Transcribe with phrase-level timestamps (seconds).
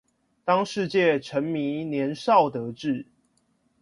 [0.43, 3.05] 當世界沉迷年少得志